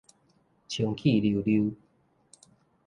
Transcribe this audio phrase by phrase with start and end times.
[0.67, 1.75] 清氣溜溜